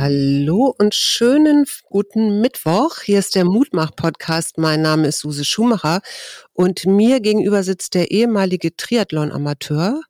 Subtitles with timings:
[0.00, 3.00] Hallo und schönen guten Mittwoch.
[3.04, 4.56] Hier ist der Mutmach-Podcast.
[4.56, 6.00] Mein Name ist Suse Schumacher
[6.54, 10.00] und mir gegenüber sitzt der ehemalige Triathlon-Amateur.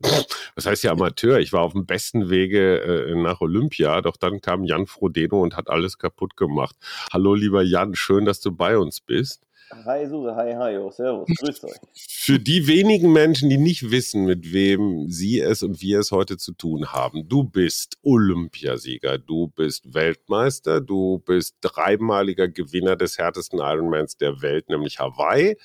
[0.54, 1.40] Was heißt ja Amateur?
[1.40, 5.56] Ich war auf dem besten Wege äh, nach Olympia, doch dann kam Jan Frodeno und
[5.56, 6.76] hat alles kaputt gemacht.
[7.12, 9.42] Hallo lieber Jan, schön, dass du bei uns bist.
[9.72, 11.76] Hi Suse, hi, hi, oh, servus, grüßt euch.
[11.94, 16.38] Für die wenigen Menschen, die nicht wissen, mit wem sie es und wir es heute
[16.38, 23.60] zu tun haben, du bist Olympiasieger, du bist Weltmeister, du bist dreimaliger Gewinner des härtesten
[23.60, 25.56] Ironmans der Welt, nämlich Hawaii.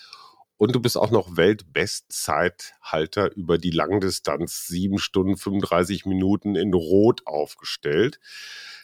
[0.57, 7.23] Und du bist auch noch Weltbestzeithalter über die Langdistanz, sieben Stunden 35 Minuten in Rot
[7.25, 8.19] aufgestellt.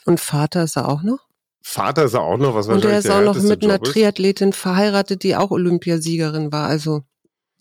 [0.05, 1.30] Und Vater ist er auch noch?
[1.61, 3.91] Vater ist er auch noch, was Und er ist der auch noch mit einer ist.
[3.91, 6.67] Triathletin verheiratet, die auch Olympiasiegerin war.
[6.67, 7.03] Also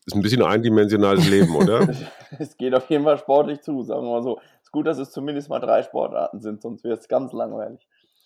[0.06, 1.89] Ist ein bisschen ein eindimensionales Leben, oder?
[2.39, 4.39] Es geht auf jeden Fall sportlich zu, sagen wir mal so.
[4.62, 7.81] Ist gut, dass es zumindest mal drei Sportarten sind, sonst wäre es ganz langweilig.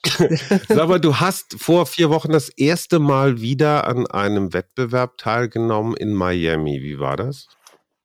[0.68, 5.96] Sag mal, du hast vor vier Wochen das erste Mal wieder an einem Wettbewerb teilgenommen
[5.96, 6.82] in Miami.
[6.82, 7.48] Wie war das?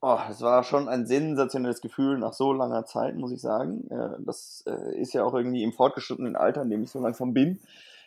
[0.02, 3.90] Oh, es war schon ein sensationelles Gefühl nach so langer Zeit, muss ich sagen.
[3.92, 7.34] Äh, Das äh, ist ja auch irgendwie im fortgeschrittenen Alter, in dem ich so langsam
[7.34, 7.60] bin.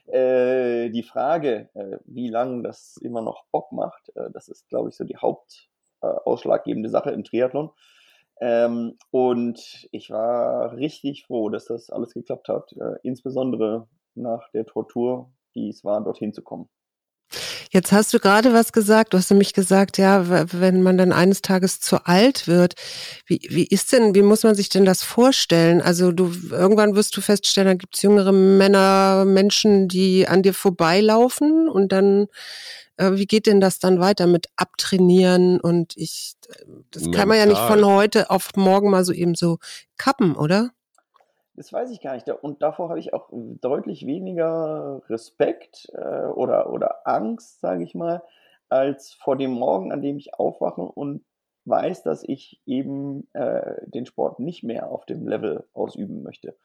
[0.06, 1.68] Äh, Die Frage,
[2.06, 7.10] wie lange das immer noch Bock macht, das ist, glaube ich, so die hauptausschlaggebende Sache
[7.10, 7.70] im Triathlon.
[8.40, 15.30] Ähm, Und ich war richtig froh, dass das alles geklappt hat, insbesondere nach der Tortur,
[15.54, 16.68] die es war, dorthin zu kommen.
[17.74, 19.14] Jetzt hast du gerade was gesagt.
[19.14, 22.74] Du hast nämlich gesagt, ja, wenn man dann eines Tages zu alt wird,
[23.24, 25.80] wie, wie ist denn, wie muss man sich denn das vorstellen?
[25.80, 30.52] Also du irgendwann wirst du feststellen, da gibt es jüngere Männer, Menschen, die an dir
[30.52, 32.26] vorbeilaufen und dann,
[32.98, 35.58] äh, wie geht denn das dann weiter mit Abtrainieren?
[35.58, 36.34] Und ich,
[36.90, 37.78] das kann man ja nicht Mental.
[37.78, 39.56] von heute auf morgen mal so eben so
[39.96, 40.72] kappen, oder?
[41.54, 42.28] Das weiß ich gar nicht.
[42.28, 48.22] Und davor habe ich auch deutlich weniger Respekt äh, oder, oder Angst, sage ich mal,
[48.68, 51.24] als vor dem Morgen, an dem ich aufwache und
[51.64, 56.56] weiß, dass ich eben äh, den Sport nicht mehr auf dem Level ausüben möchte.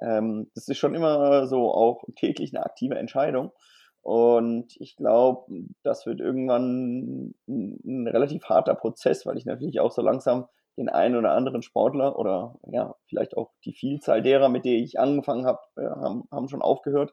[0.00, 3.52] Ähm, das ist schon immer so auch täglich eine aktive Entscheidung.
[4.00, 9.92] Und ich glaube, das wird irgendwann ein, ein relativ harter Prozess, weil ich natürlich auch
[9.92, 14.64] so langsam den einen oder anderen Sportler oder ja, vielleicht auch die Vielzahl derer, mit
[14.64, 17.12] denen ich angefangen habe, äh, haben, haben schon aufgehört.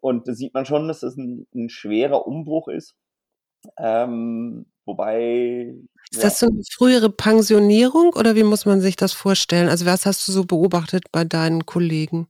[0.00, 2.94] Und da sieht man schon, dass das ein, ein schwerer Umbruch ist.
[3.78, 5.74] Ähm, wobei.
[6.10, 9.68] Ist das so eine frühere Pensionierung oder wie muss man sich das vorstellen?
[9.68, 12.28] Also was hast du so beobachtet bei deinen Kollegen?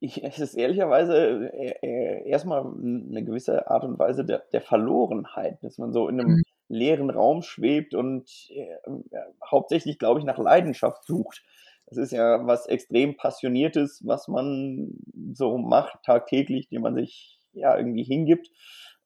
[0.00, 5.62] ich, es ist ehrlicherweise äh, äh, erstmal eine gewisse Art und Weise der, der Verlorenheit,
[5.62, 6.42] dass man so in einem Mhm.
[6.68, 11.42] Leeren Raum schwebt und äh, äh, hauptsächlich, glaube ich, nach Leidenschaft sucht.
[11.86, 14.90] Das ist ja was extrem Passioniertes, was man
[15.32, 18.50] so macht tagtäglich, dem man sich ja irgendwie hingibt.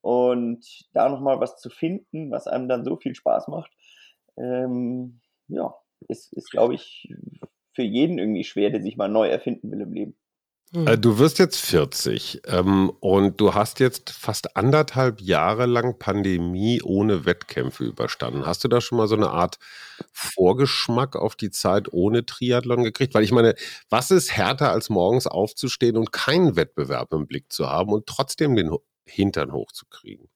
[0.00, 3.70] Und da nochmal was zu finden, was einem dann so viel Spaß macht,
[4.36, 5.74] ähm, ja,
[6.08, 7.08] ist, ist glaube ich,
[7.72, 10.16] für jeden irgendwie schwer, der sich mal neu erfinden will im Leben.
[10.72, 10.86] Hm.
[10.86, 16.80] Äh, Du wirst jetzt 40 ähm, und du hast jetzt fast anderthalb Jahre lang Pandemie
[16.82, 18.46] ohne Wettkämpfe überstanden.
[18.46, 19.58] Hast du da schon mal so eine Art
[20.12, 23.14] Vorgeschmack auf die Zeit ohne Triathlon gekriegt?
[23.14, 23.54] Weil ich meine,
[23.90, 28.56] was ist härter als morgens aufzustehen und keinen Wettbewerb im Blick zu haben und trotzdem
[28.56, 30.28] den Hintern hochzukriegen?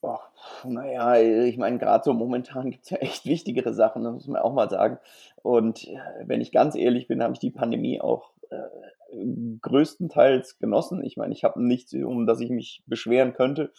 [0.00, 0.20] Boah,
[0.64, 4.40] naja, ich meine, gerade so momentan gibt es ja echt wichtigere Sachen, das muss man
[4.40, 4.98] auch mal sagen.
[5.42, 8.56] Und äh, wenn ich ganz ehrlich bin, habe ich die Pandemie auch äh,
[9.60, 11.04] größtenteils genossen.
[11.04, 13.72] Ich meine, ich habe nichts, um das ich mich beschweren könnte.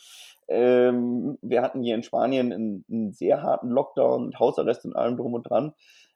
[0.47, 5.17] Ähm, wir hatten hier in Spanien einen, einen sehr harten Lockdown mit Hausarrest und allem
[5.17, 5.73] drum und dran.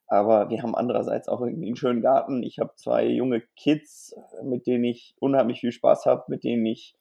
[0.08, 2.44] Aber wir haben andererseits auch irgendwie einen schönen Garten.
[2.44, 6.96] Ich habe zwei junge Kids, mit denen ich unheimlich viel Spaß habe, mit denen ich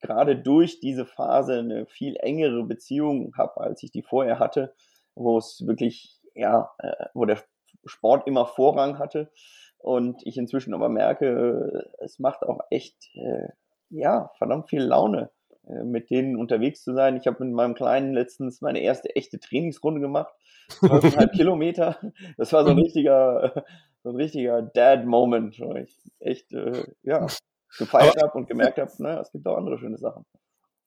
[0.00, 4.74] gerade durch diese Phase eine viel engere Beziehung habe, als ich die vorher hatte,
[5.14, 7.42] wo es wirklich, ja, äh, wo der
[7.84, 9.30] Sport immer Vorrang hatte
[9.78, 13.48] und ich inzwischen aber merke, es macht auch echt, äh,
[13.90, 15.30] ja, verdammt viel Laune,
[15.66, 17.16] äh, mit denen unterwegs zu sein.
[17.16, 20.34] Ich habe mit meinem Kleinen letztens meine erste echte Trainingsrunde gemacht,
[20.80, 21.98] 12,5 Kilometer.
[22.36, 23.64] Das war so ein richtiger,
[24.02, 27.26] so ein richtiger Dad-Moment, wo ich echt, äh, ja,
[27.78, 30.24] gefeiert habe und gemerkt habe, naja, es gibt auch andere schöne Sachen.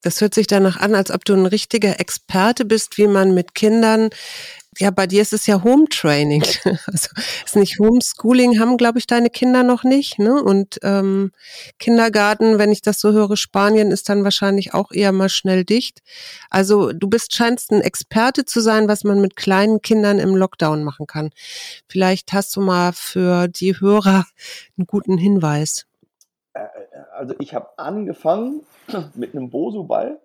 [0.02, 3.54] Das hört sich danach an, als ob du ein richtiger Experte bist, wie man mit
[3.54, 4.10] Kindern
[4.78, 6.44] Ja, bei dir ist es ja Home Training.
[6.88, 7.10] Also
[7.46, 10.20] ist nicht Homeschooling, haben, glaube ich, deine Kinder noch nicht.
[10.20, 10.42] Ne?
[10.42, 11.32] Und ähm,
[11.80, 16.00] Kindergarten, wenn ich das so höre, Spanien ist dann wahrscheinlich auch eher mal schnell dicht.
[16.50, 20.84] Also du bist scheinst ein Experte zu sein, was man mit kleinen Kindern im Lockdown
[20.84, 21.32] machen kann.
[21.88, 24.26] Vielleicht hast du mal für die Hörer
[24.78, 25.89] einen guten Hinweis.
[27.20, 28.62] Also ich habe angefangen
[29.14, 30.22] mit einem Bosu-Ball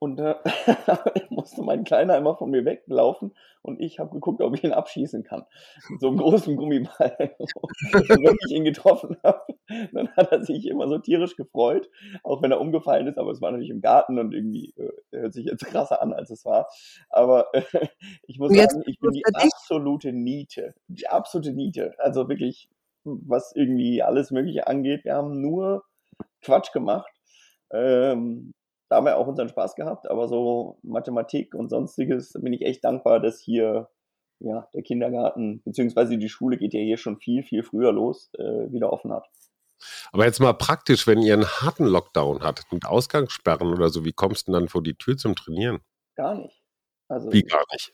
[0.00, 0.34] und äh,
[1.30, 3.32] musste mein Kleiner immer von mir weglaufen
[3.62, 5.44] und ich habe geguckt, ob ich ihn abschießen kann.
[5.88, 7.36] Mit so einem großen Gummiball.
[7.38, 9.44] und wenn ich ihn getroffen habe,
[9.92, 11.88] dann hat er sich immer so tierisch gefreut,
[12.24, 15.34] auch wenn er umgefallen ist, aber es war natürlich im Garten und irgendwie äh, hört
[15.34, 16.66] sich jetzt krasser an, als es war.
[17.10, 17.62] Aber äh,
[18.26, 20.74] ich muss sagen, ich bin die absolute Niete.
[20.88, 21.94] Die absolute Niete.
[21.98, 22.68] Also wirklich,
[23.04, 25.04] was irgendwie alles Mögliche angeht.
[25.04, 25.84] Wir haben nur
[26.44, 27.10] Quatsch gemacht.
[27.72, 28.52] Ähm,
[28.88, 32.62] da haben wir auch unseren Spaß gehabt, aber so Mathematik und sonstiges, da bin ich
[32.62, 33.88] echt dankbar, dass hier
[34.40, 38.70] ja, der Kindergarten beziehungsweise die Schule geht ja hier schon viel, viel früher los, äh,
[38.72, 39.26] wieder offen hat.
[40.12, 44.12] Aber jetzt mal praktisch, wenn ihr einen harten Lockdown hattet mit Ausgangssperren oder so, wie
[44.12, 45.80] kommst du denn dann vor die Tür zum Trainieren?
[46.14, 46.62] Gar nicht.
[47.08, 47.92] Also, wie gar nicht?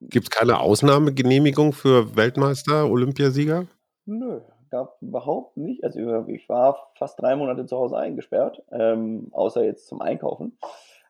[0.00, 3.66] Gibt es keine Ausnahmegenehmigung für Weltmeister, Olympiasieger?
[4.06, 5.84] Nö, gab überhaupt nicht.
[5.84, 10.58] Also ich war fast drei Monate zu Hause eingesperrt, ähm, außer jetzt zum Einkaufen.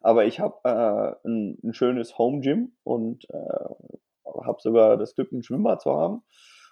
[0.00, 5.32] Aber ich habe äh, ein, ein, schönes Home Gym und äh, habe sogar das Glück,
[5.32, 6.22] ein Schwimmbad zu haben.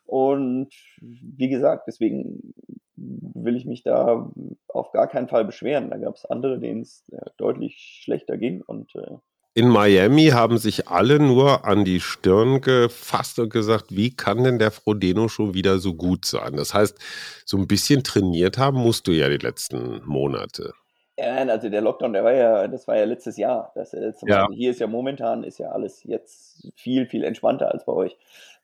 [0.05, 2.55] Und wie gesagt, deswegen
[2.97, 4.31] will ich mich da
[4.69, 5.91] auf gar keinen Fall beschweren.
[5.91, 9.17] Da gab es andere, denen es äh, deutlich schlechter ging und äh,
[9.57, 14.59] in Miami haben sich alle nur an die Stirn gefasst und gesagt, wie kann denn
[14.59, 16.57] der Frodeno schon wieder so gut sein?
[16.57, 16.99] Das heißt,
[17.47, 20.75] so ein bisschen trainiert haben musst du ja die letzten Monate.
[21.19, 23.73] Ja, also der Lockdown, der war ja, das war ja letztes Jahr.
[23.75, 24.47] Das, letzte ja.
[24.53, 28.19] Hier ist ja momentan ist ja alles jetzt viel, viel entspannter als bei euch.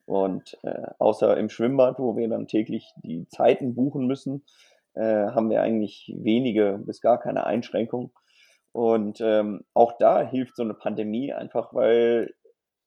[0.05, 4.45] Und äh, außer im Schwimmbad, wo wir dann täglich die Zeiten buchen müssen,
[4.93, 8.11] äh, haben wir eigentlich wenige bis gar keine Einschränkungen.
[8.73, 12.35] Und ähm, auch da hilft so eine Pandemie einfach, weil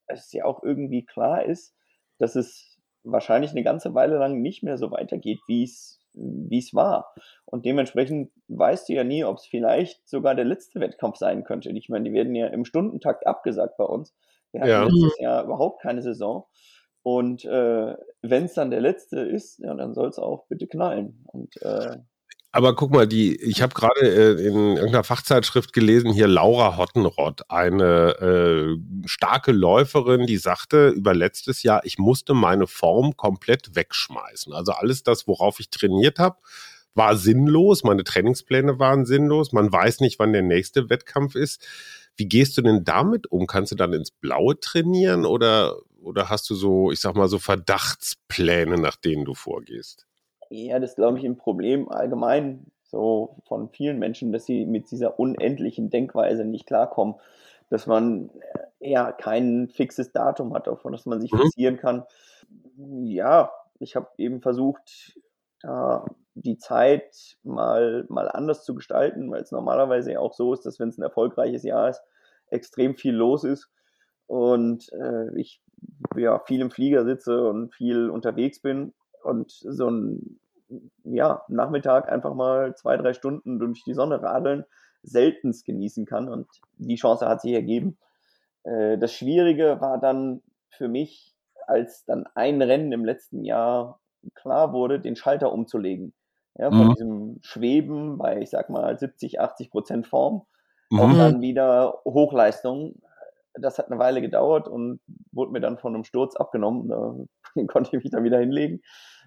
[0.08, 1.76] es ja auch irgendwie klar ist,
[2.18, 6.74] dass es wahrscheinlich eine ganze Weile lang nicht mehr so weitergeht, wie es wie es
[6.74, 7.14] war.
[7.46, 11.70] Und dementsprechend weißt du ja nie, ob es vielleicht sogar der letzte Wettkampf sein könnte.
[11.72, 14.16] Ich meine, die werden ja im Stundentakt abgesagt bei uns.
[14.52, 14.84] Wir hatten ja.
[14.84, 16.46] letztes Jahr überhaupt keine Saison.
[17.04, 21.24] Und äh, wenn es dann der letzte ist, ja, dann soll es auch bitte knallen.
[21.28, 21.98] Und äh,
[22.56, 27.42] aber guck mal, die, ich habe gerade äh, in irgendeiner Fachzeitschrift gelesen, hier Laura Hottenrott,
[27.50, 34.54] eine äh, starke Läuferin, die sagte über letztes Jahr, ich musste meine Form komplett wegschmeißen.
[34.54, 36.38] Also alles das, worauf ich trainiert habe,
[36.94, 41.68] war sinnlos, meine Trainingspläne waren sinnlos, man weiß nicht, wann der nächste Wettkampf ist.
[42.16, 43.48] Wie gehst du denn damit um?
[43.48, 47.38] Kannst du dann ins Blaue trainieren oder, oder hast du so, ich sag mal, so
[47.38, 50.06] Verdachtspläne, nach denen du vorgehst?
[50.56, 55.20] Ja, das glaube ich ein Problem allgemein so von vielen Menschen, dass sie mit dieser
[55.20, 57.16] unendlichen Denkweise nicht klarkommen,
[57.70, 58.30] dass man
[58.80, 61.40] ja kein fixes Datum hat, auf das man sich mhm.
[61.40, 62.04] fixieren kann.
[62.78, 65.20] Ja, ich habe eben versucht,
[65.62, 66.06] da
[66.36, 70.80] die Zeit mal, mal anders zu gestalten, weil es normalerweise ja auch so ist, dass
[70.80, 72.02] wenn es ein erfolgreiches Jahr ist,
[72.50, 73.70] extrem viel los ist
[74.28, 75.62] und äh, ich
[76.16, 78.94] ja viel im Flieger sitze und viel unterwegs bin
[79.24, 80.40] und so ein
[81.04, 84.66] ja, Nachmittag einfach mal zwei, drei Stunden durch die Sonne radeln
[85.04, 86.30] seltens genießen kann.
[86.30, 87.98] Und die Chance hat sich ergeben.
[88.64, 91.34] Äh, das Schwierige war dann für mich,
[91.68, 94.00] als dann ein Rennen im letzten Jahr
[94.34, 96.14] klar wurde, den Schalter umzulegen.
[96.58, 96.94] Ja, von mhm.
[96.94, 100.44] diesem Schweben bei, ich sag mal, 70, 80 Prozent Form
[100.90, 101.00] mhm.
[101.00, 103.02] und dann wieder Hochleistung.
[103.54, 105.00] Das hat eine Weile gedauert und
[105.32, 106.88] wurde mir dann von einem Sturz abgenommen.
[106.88, 107.16] Da
[107.68, 108.82] konnte ich mich dann wieder hinlegen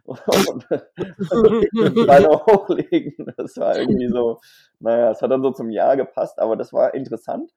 [0.08, 3.14] und Beine hochlegen.
[3.36, 4.40] Das war irgendwie so,
[4.80, 7.52] naja, es hat dann so zum Jahr gepasst, aber das war interessant,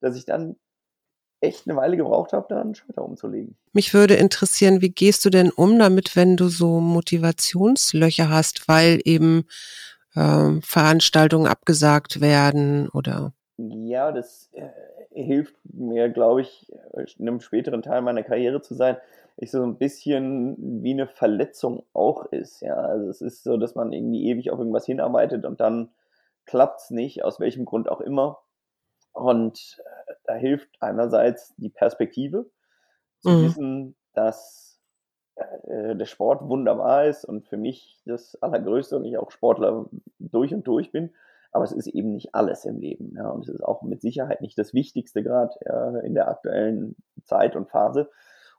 [0.00, 0.56] dass ich dann
[1.40, 3.56] echt eine Weile gebraucht habe, da einen Schalter umzulegen.
[3.72, 9.00] Mich würde interessieren, wie gehst du denn um damit, wenn du so Motivationslöcher hast, weil
[9.04, 9.46] eben
[10.14, 13.32] äh, Veranstaltungen abgesagt werden oder?
[13.58, 14.68] Ja, das äh,
[15.12, 16.72] hilft mir, glaube ich,
[17.18, 18.96] in einem späteren Teil meiner Karriere zu sein,
[19.36, 22.62] ich so ein bisschen wie eine Verletzung auch ist.
[22.62, 25.90] Ja, also es ist so, dass man irgendwie ewig auf irgendwas hinarbeitet und dann
[26.46, 28.38] klappt es nicht, aus welchem Grund auch immer.
[29.12, 32.46] Und äh, da hilft einerseits die Perspektive,
[33.20, 33.44] zu mhm.
[33.44, 34.80] wissen, dass
[35.34, 39.86] äh, der Sport wunderbar ist und für mich das Allergrößte und ich auch Sportler
[40.18, 41.14] durch und durch bin.
[41.52, 43.14] Aber es ist eben nicht alles im Leben.
[43.16, 46.96] Ja, und es ist auch mit Sicherheit nicht das Wichtigste gerade ja, in der aktuellen
[47.24, 48.10] Zeit und Phase.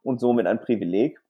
[0.03, 1.21] Und somit ein Privileg.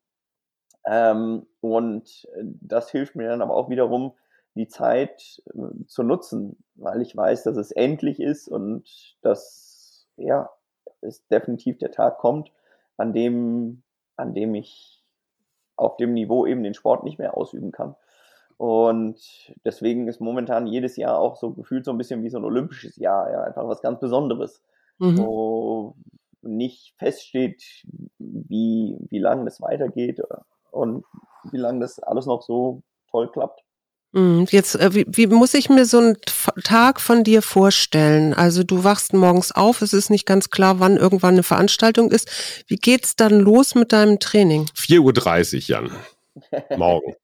[0.86, 4.14] Ähm, und das hilft mir dann aber auch wiederum,
[4.56, 10.50] die Zeit äh, zu nutzen, weil ich weiß, dass es endlich ist und dass ja,
[11.02, 12.52] es definitiv der Tag kommt,
[12.98, 13.84] an dem,
[14.16, 15.04] an dem ich
[15.76, 17.96] auf dem Niveau eben den Sport nicht mehr ausüben kann.
[18.58, 22.44] Und deswegen ist momentan jedes Jahr auch so gefühlt so ein bisschen wie so ein
[22.44, 24.64] olympisches Jahr, ja, einfach was ganz Besonderes,
[24.98, 25.20] mhm.
[25.20, 25.96] wo
[26.48, 27.64] nicht feststeht,
[28.18, 30.22] wie, wie lange das weitergeht
[30.72, 31.06] und
[31.52, 33.64] wie lange das alles noch so toll klappt.
[34.14, 36.18] Mhm, jetzt, äh, wie, wie muss ich mir so einen
[36.64, 38.34] Tag von dir vorstellen?
[38.34, 42.64] Also du wachst morgens auf, es ist nicht ganz klar, wann irgendwann eine Veranstaltung ist.
[42.68, 44.66] Wie geht's dann los mit deinem Training?
[44.76, 45.92] 4.30 Uhr, Jan.
[46.78, 47.16] Morgen.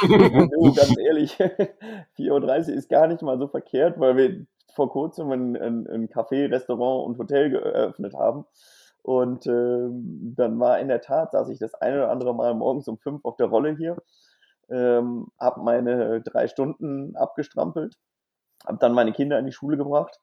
[0.00, 1.32] du, ganz ehrlich,
[2.16, 6.08] 4.30 Uhr ist gar nicht mal so verkehrt, weil wir vor kurzem ein, ein, ein
[6.08, 8.44] Café, Restaurant und Hotel geöffnet haben.
[9.02, 9.88] Und äh,
[10.36, 13.24] dann war in der Tat, saß ich das eine oder andere Mal morgens um fünf
[13.24, 13.96] auf der Rolle hier,
[14.68, 17.96] ähm, habe meine drei Stunden abgestrampelt,
[18.66, 20.20] habe dann meine Kinder in die Schule gebracht,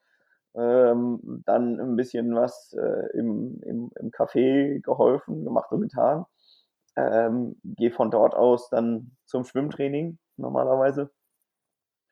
[0.56, 6.26] ähm, dann ein bisschen was äh, im, im, im Café geholfen, gemacht und getan
[6.98, 11.12] ähm, gehe von dort aus dann zum Schwimmtraining normalerweise.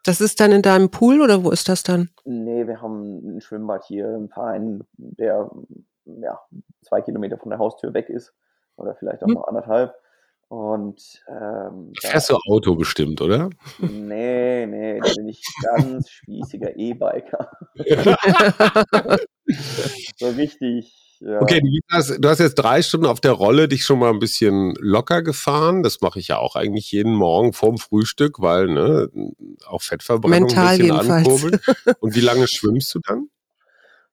[0.05, 2.09] Das ist dann in deinem Pool oder wo ist das dann?
[2.25, 5.49] Nee, wir haben ein Schwimmbad hier, ein Verein, der
[6.05, 6.39] ja,
[6.81, 8.33] zwei Kilometer von der Haustür weg ist
[8.75, 9.33] oder vielleicht auch hm.
[9.33, 9.95] noch anderthalb.
[10.47, 13.49] Und ähm, fährst du Auto bestimmt, oder?
[13.79, 17.49] Nee, nee, da bin ich ganz spießiger E-Biker.
[20.17, 21.41] so richtig ja.
[21.41, 24.19] Okay, du hast, du hast, jetzt drei Stunden auf der Rolle dich schon mal ein
[24.19, 25.83] bisschen locker gefahren.
[25.83, 29.09] Das mache ich ja auch eigentlich jeden Morgen vorm Frühstück, weil ne,
[29.65, 31.59] auch Fettverbrennung Mental ein bisschen ankurbeln.
[31.99, 33.29] Und wie lange schwimmst du dann?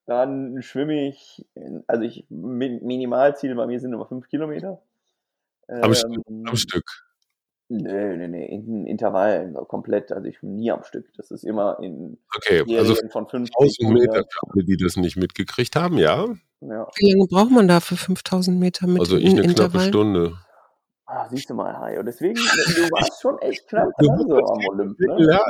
[0.07, 1.45] Dann schwimme ich,
[1.87, 4.83] also ich Minimalziel bei mir sind immer fünf Kilometer.
[5.69, 6.85] Am, ähm, Stück, am Stück.
[7.75, 10.13] Nee, nee, nee, in Intervallen, komplett.
[10.13, 11.11] Also ich bin nie am Stück.
[11.17, 15.75] Das ist immer in okay, also von 50 Meter für alle, die das nicht mitgekriegt
[15.75, 16.27] haben, ja.
[16.61, 16.89] ja.
[16.97, 20.35] Wie lange braucht man da für 5000 Meter mit Also ich eine knappe Stunde.
[21.07, 22.03] Ah, siehst du mal, Hajo.
[22.03, 24.99] Deswegen, du warst schon echt knapp dran so am Olymp.
[25.01, 25.41] Ne?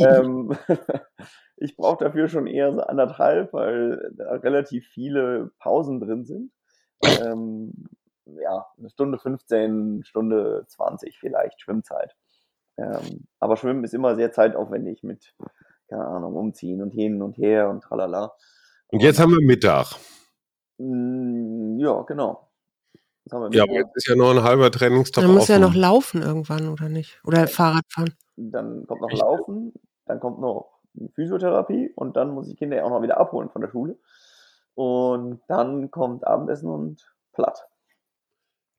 [0.06, 0.56] ähm,
[1.56, 6.52] ich brauche dafür schon eher so anderthalb, weil da relativ viele Pausen drin sind.
[7.02, 7.72] Ähm,
[8.26, 12.16] ja, eine Stunde 15, Stunde 20 vielleicht Schwimmzeit.
[12.76, 15.34] Ähm, aber Schwimmen ist immer sehr zeitaufwendig mit,
[15.88, 18.32] keine Ahnung, umziehen und hin und her und tralala.
[18.88, 19.94] Und jetzt haben wir Mittag.
[20.78, 22.50] Mm, ja, genau.
[23.30, 25.22] ja, aber jetzt ist ja noch ein halber Trainingstag.
[25.22, 27.20] Dann muss ja noch laufen irgendwann, oder nicht?
[27.24, 27.46] Oder ja.
[27.46, 28.14] Fahrrad fahren.
[28.36, 29.12] Dann kommt noch?
[29.12, 29.72] Laufen,
[30.06, 30.80] dann kommt noch
[31.14, 33.98] Physiotherapie und dann muss ich Kinder ja auch noch wieder abholen von der Schule.
[34.74, 37.68] Und dann kommt Abendessen und platt.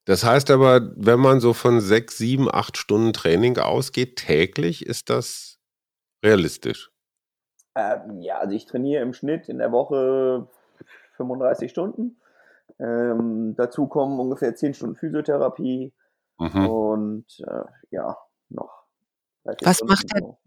[0.05, 5.09] Das heißt aber, wenn man so von sechs, sieben, acht Stunden Training ausgeht, täglich, ist
[5.09, 5.59] das
[6.23, 6.91] realistisch?
[7.75, 10.47] Ähm, ja, also ich trainiere im Schnitt in der Woche
[11.17, 12.17] 35 Stunden.
[12.79, 15.93] Ähm, dazu kommen ungefähr 10 Stunden Physiotherapie
[16.37, 16.67] mhm.
[16.67, 18.17] und äh, ja,
[18.49, 18.84] noch.
[19.61, 20.37] Was macht der,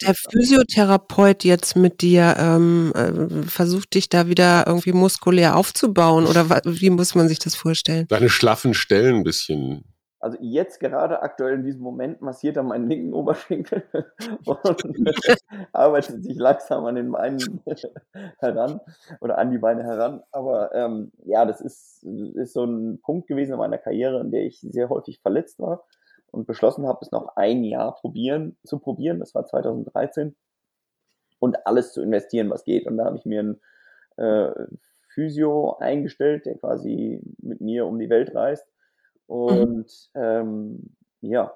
[0.00, 6.48] der Physiotherapeut jetzt mit dir ähm, äh, versucht dich da wieder irgendwie muskulär aufzubauen oder
[6.64, 8.06] wie muss man sich das vorstellen?
[8.08, 9.84] Deine schlaffen Stellen ein bisschen.
[10.18, 13.84] Also jetzt gerade aktuell in diesem Moment massiert er meinen linken Oberschenkel
[14.46, 14.82] und
[15.72, 17.62] arbeitet sich langsam an den Beinen
[18.38, 18.80] heran
[19.20, 20.22] oder an die Beine heran.
[20.32, 22.02] Aber ähm, ja, das ist,
[22.34, 25.84] ist so ein Punkt gewesen in meiner Karriere, in der ich sehr häufig verletzt war
[26.30, 29.20] und beschlossen habe, es noch ein Jahr probieren, zu probieren.
[29.20, 30.36] Das war 2013.
[31.38, 32.86] Und alles zu investieren, was geht.
[32.86, 33.60] Und da habe ich mir einen
[34.16, 34.66] äh,
[35.08, 38.66] Physio eingestellt, der quasi mit mir um die Welt reist.
[39.26, 40.20] Und mhm.
[40.20, 41.52] ähm, ja,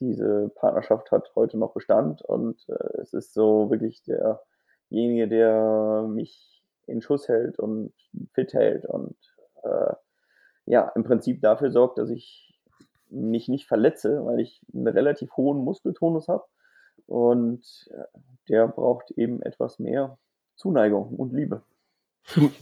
[0.00, 6.62] diese Partnerschaft hat heute noch Bestand und äh, es ist so wirklich derjenige, der mich
[6.86, 7.92] in Schuss hält und
[8.34, 9.16] fit hält und
[9.62, 9.94] äh,
[10.66, 12.49] ja, im Prinzip dafür sorgt, dass ich
[13.10, 16.44] mich nicht verletze, weil ich einen relativ hohen Muskeltonus habe.
[17.06, 20.18] Und äh, der braucht eben etwas mehr
[20.56, 21.62] Zuneigung und Liebe.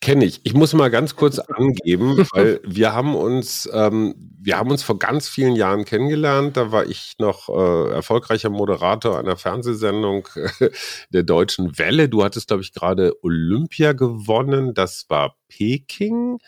[0.00, 0.40] Kenne ich.
[0.44, 4.98] Ich muss mal ganz kurz angeben, weil wir haben uns, ähm, wir haben uns vor
[4.98, 6.56] ganz vielen Jahren kennengelernt.
[6.56, 10.28] Da war ich noch äh, erfolgreicher Moderator einer Fernsehsendung
[11.10, 12.08] der Deutschen Welle.
[12.08, 14.74] Du hattest, glaube ich, gerade Olympia gewonnen.
[14.74, 16.38] Das war Peking.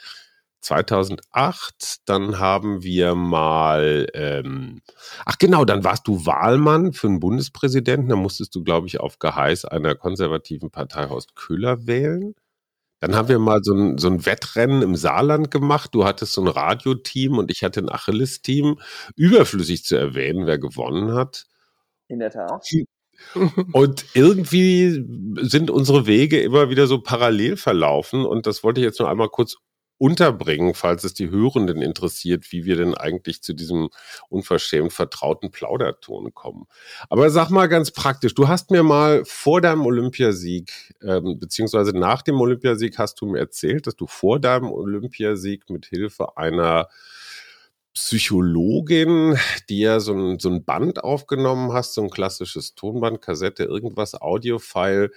[0.60, 4.80] 2008, dann haben wir mal, ähm,
[5.24, 9.18] ach genau, dann warst du Wahlmann für einen Bundespräsidenten, da musstest du, glaube ich, auf
[9.18, 12.34] Geheiß einer konservativen Partei Horst Köhler wählen.
[13.00, 15.94] Dann haben wir mal so ein, so ein Wettrennen im Saarland gemacht.
[15.94, 18.78] Du hattest so ein Radioteam und ich hatte ein Achilles-Team.
[19.16, 21.46] Überflüssig zu erwähnen, wer gewonnen hat.
[22.08, 22.62] In der Tat.
[23.72, 25.04] Und irgendwie
[25.40, 28.24] sind unsere Wege immer wieder so parallel verlaufen.
[28.24, 29.56] Und das wollte ich jetzt nur einmal kurz
[30.00, 33.90] unterbringen, falls es die Hörenden interessiert, wie wir denn eigentlich zu diesem
[34.30, 36.66] unverschämt vertrauten Plauderton kommen.
[37.10, 42.22] Aber sag mal ganz praktisch, du hast mir mal vor deinem Olympiasieg, ähm, beziehungsweise nach
[42.22, 46.88] dem Olympiasieg hast du mir erzählt, dass du vor deinem Olympiasieg mit Hilfe einer
[48.00, 49.36] Psychologin,
[49.68, 54.14] die ja so ein, so ein Band aufgenommen hast, so ein klassisches Tonband, Kassette, irgendwas,
[54.14, 55.10] Audiofile.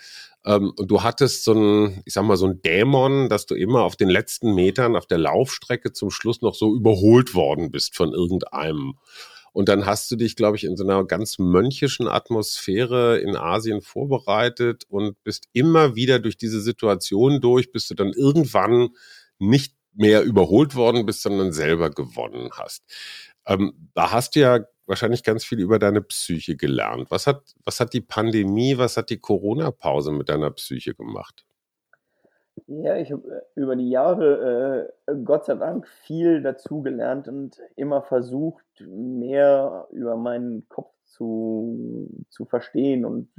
[0.45, 3.83] Ähm, und du hattest so ein, ich sag mal, so ein Dämon, dass du immer
[3.83, 8.13] auf den letzten Metern auf der Laufstrecke zum Schluss noch so überholt worden bist von
[8.13, 8.95] irgendeinem.
[9.53, 13.81] Und dann hast du dich, glaube ich, in so einer ganz mönchischen Atmosphäre in Asien
[13.81, 18.89] vorbereitet und bist immer wieder durch diese Situation durch, bis du dann irgendwann
[19.39, 22.83] nicht mehr überholt worden bist, sondern selber gewonnen hast.
[23.45, 27.09] Ähm, da hast du ja wahrscheinlich ganz viel über deine Psyche gelernt.
[27.09, 31.45] Was hat, was hat die Pandemie, was hat die Corona-Pause mit deiner Psyche gemacht?
[32.67, 38.03] Ja, ich habe äh, über die Jahre äh, Gott sei Dank viel dazugelernt und immer
[38.03, 43.29] versucht, mehr über meinen Kopf zu, zu verstehen und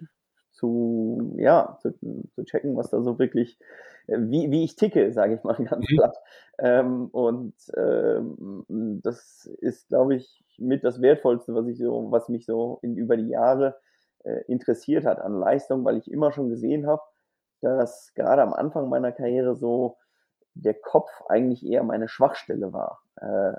[0.54, 1.92] zu, ja, zu,
[2.34, 3.58] zu checken, was da so wirklich
[4.06, 5.96] wie, wie ich ticke, sage ich mal ganz mhm.
[5.96, 6.16] platt.
[6.58, 12.46] Ähm, und ähm, das ist, glaube ich, mit das Wertvollste, was ich so, was mich
[12.46, 13.76] so in, über die Jahre
[14.24, 17.02] äh, interessiert hat an Leistung, weil ich immer schon gesehen habe,
[17.60, 19.96] dass gerade am Anfang meiner Karriere so
[20.54, 23.02] der Kopf eigentlich eher meine Schwachstelle war.
[23.16, 23.54] Äh,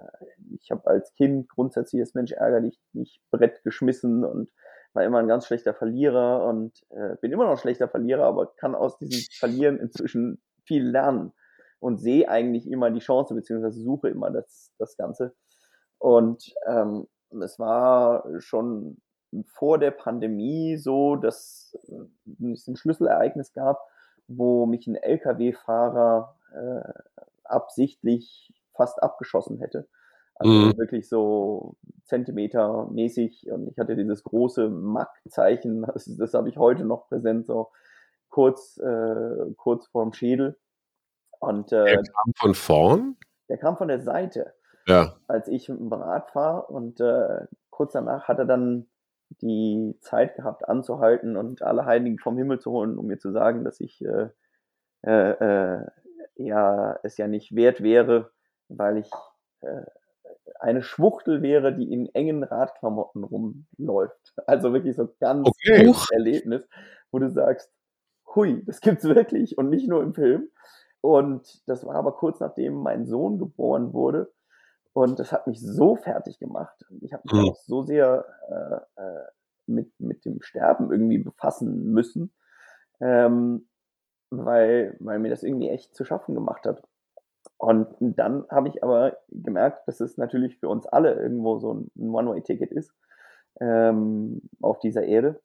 [0.58, 4.52] ich habe als Kind grundsätzlich als Mensch ärgerlich nicht Brett geschmissen und
[4.96, 8.75] war immer ein ganz schlechter Verlierer und äh, bin immer noch schlechter Verlierer, aber kann
[8.75, 11.34] aus diesem Verlieren inzwischen viel lernen
[11.80, 15.36] und sehe eigentlich immer die Chance, beziehungsweise suche immer das, das Ganze.
[16.00, 17.08] Und ähm,
[17.41, 19.02] es war schon
[19.46, 21.78] vor der Pandemie so, dass
[22.54, 23.82] es ein Schlüsselereignis gab,
[24.28, 26.93] wo mich ein Lkw-Fahrer äh,
[27.43, 29.88] absichtlich fast abgeschossen hätte.
[30.36, 30.78] Also mhm.
[30.78, 33.50] wirklich so zentimetermäßig.
[33.52, 37.71] Und ich hatte dieses große Mack-Zeichen, das, das habe ich heute noch präsent, so
[38.30, 40.58] kurz, äh, kurz vorm Schädel.
[41.39, 43.17] Und, äh, der kam von vorn?
[43.50, 44.54] Der kam von der Seite.
[44.88, 45.15] Ja.
[45.28, 48.88] Als ich mit dem Rad war und äh, kurz danach hat er dann
[49.41, 53.63] die Zeit gehabt anzuhalten und alle Heiligen vom Himmel zu holen, um mir zu sagen,
[53.63, 54.30] dass ich äh,
[55.02, 55.86] äh, äh
[56.38, 58.32] ja es ja nicht wert wäre,
[58.67, 59.10] weil ich
[59.62, 59.86] äh,
[60.60, 64.34] eine Schwuchtel wäre, die in engen Radklamotten rumläuft.
[64.45, 65.93] Also wirklich so ganz okay.
[66.12, 66.67] Erlebnis,
[67.12, 67.71] wo du sagst,
[68.36, 70.49] hui, das gibt's wirklich und nicht nur im Film.
[71.01, 74.31] Und das war aber kurz nachdem mein Sohn geboren wurde.
[74.93, 76.86] Und das hat mich so fertig gemacht.
[77.01, 77.49] Ich habe mich mhm.
[77.49, 79.25] auch so sehr äh, äh,
[79.67, 82.34] mit, mit dem Sterben irgendwie befassen müssen,
[83.01, 83.67] ähm,
[84.29, 86.81] weil, weil mir das irgendwie echt zu schaffen gemacht hat.
[87.58, 92.10] Und dann habe ich aber gemerkt, dass es natürlich für uns alle irgendwo so ein
[92.10, 92.91] One-Way-Ticket ist
[93.60, 95.41] ähm, auf dieser Erde.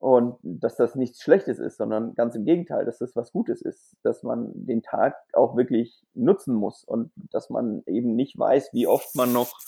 [0.00, 3.96] Und dass das nichts Schlechtes ist, sondern ganz im Gegenteil, dass das was Gutes ist,
[4.04, 8.86] dass man den Tag auch wirklich nutzen muss und dass man eben nicht weiß, wie
[8.86, 9.58] oft man noch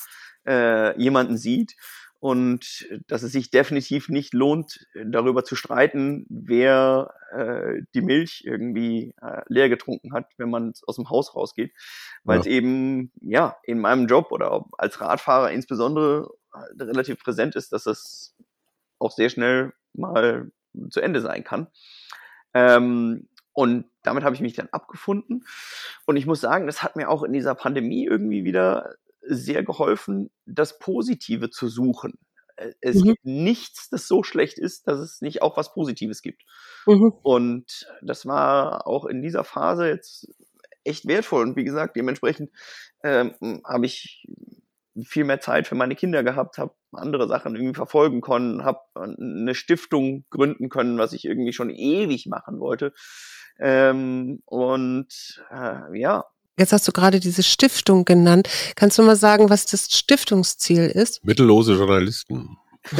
[0.46, 1.74] äh, jemanden sieht
[2.20, 9.14] und dass es sich definitiv nicht lohnt, darüber zu streiten, wer äh, die Milch irgendwie
[9.22, 11.72] äh, leer getrunken hat, wenn man aus dem Haus rausgeht,
[12.22, 12.40] weil ja.
[12.40, 17.86] es eben ja in meinem Job oder als Radfahrer insbesondere halt relativ präsent ist, dass
[17.86, 18.36] es
[18.98, 20.52] auch sehr schnell mal
[20.90, 21.68] zu Ende sein kann.
[22.52, 25.44] Ähm, und damit habe ich mich dann abgefunden.
[26.06, 30.30] Und ich muss sagen, das hat mir auch in dieser Pandemie irgendwie wieder sehr geholfen,
[30.46, 32.18] das Positive zu suchen.
[32.56, 33.04] Äh, es mhm.
[33.04, 36.42] gibt nichts, das so schlecht ist, dass es nicht auch was Positives gibt.
[36.86, 37.12] Mhm.
[37.22, 40.28] Und das war auch in dieser Phase jetzt
[40.84, 41.42] echt wertvoll.
[41.42, 42.50] Und wie gesagt, dementsprechend
[43.02, 44.26] ähm, habe ich
[45.04, 49.54] viel mehr Zeit für meine Kinder gehabt, habe andere Sachen irgendwie verfolgen können, habe eine
[49.54, 52.92] Stiftung gründen können, was ich irgendwie schon ewig machen wollte.
[53.58, 56.24] Ähm, und äh, ja.
[56.60, 58.46] Jetzt hast du gerade diese Stiftung genannt.
[58.76, 61.24] Kannst du mal sagen, was das Stiftungsziel ist?
[61.24, 62.58] Mittellose Journalisten.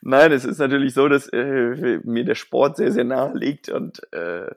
[0.00, 4.02] Nein, es ist natürlich so, dass äh, mir der Sport sehr, sehr nahe liegt und
[4.12, 4.50] äh,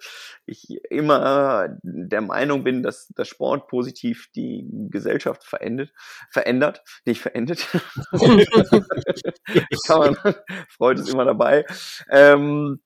[0.48, 5.92] ich immer der Meinung bin, dass der Sport positiv die Gesellschaft verändert,
[6.32, 7.68] verändert, nicht verändert.
[9.86, 10.18] Kann man,
[10.70, 11.66] Freud ist immer dabei.
[12.10, 12.80] Ähm,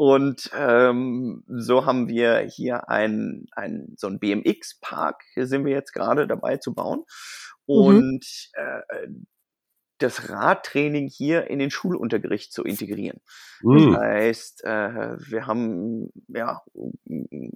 [0.00, 5.92] Und ähm, so haben wir hier ein, ein so ein BMX-Park, hier sind wir jetzt
[5.92, 7.00] gerade dabei zu bauen.
[7.66, 7.74] Mhm.
[7.74, 8.24] Und
[8.56, 8.62] mhm.
[8.62, 9.08] äh,
[9.98, 13.20] das Radtraining hier in den Schulunterricht zu integrieren.
[13.62, 13.92] Mhm.
[13.92, 16.62] Das heißt, äh, wir haben ja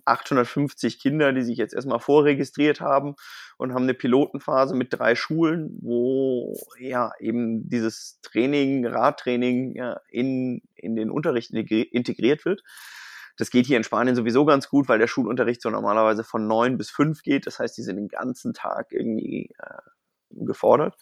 [0.04, 3.14] 850 Kinder, die sich jetzt erstmal vorregistriert haben
[3.56, 10.62] und haben eine Pilotenphase mit drei Schulen, wo ja eben dieses Training, Radtraining ja, in,
[10.74, 12.62] in den Unterricht integriert wird.
[13.36, 16.76] Das geht hier in Spanien sowieso ganz gut, weil der Schulunterricht so normalerweise von neun
[16.76, 17.46] bis fünf geht.
[17.46, 19.78] Das heißt, die sind den ganzen Tag irgendwie äh,
[20.30, 20.96] gefordert.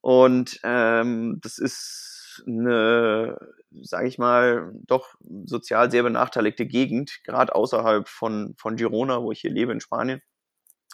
[0.00, 3.38] Und ähm, das ist eine,
[3.82, 9.40] sage ich mal, doch sozial sehr benachteiligte Gegend, gerade außerhalb von, von Girona, wo ich
[9.40, 10.22] hier lebe in Spanien,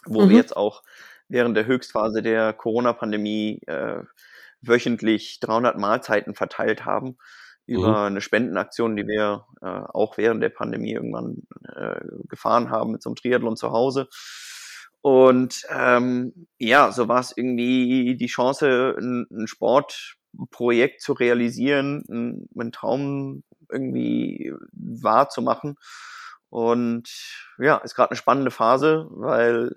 [0.04, 0.30] wo mhm.
[0.30, 0.82] wir jetzt auch
[1.28, 4.02] während der Höchstphase der Corona-Pandemie äh,
[4.60, 7.16] wöchentlich 300 Mahlzeiten verteilt haben
[7.66, 8.06] über mhm.
[8.06, 11.42] eine Spendenaktion, die wir äh, auch während der Pandemie irgendwann
[11.74, 14.08] äh, gefahren haben mit so einem Triathlon zu Hause.
[15.06, 22.48] Und ähm, ja, so war es irgendwie die Chance, ein, ein Sportprojekt zu realisieren, ein,
[22.58, 25.76] einen Traum irgendwie wahrzumachen.
[26.48, 27.08] Und
[27.56, 29.70] ja, ist gerade eine spannende Phase, weil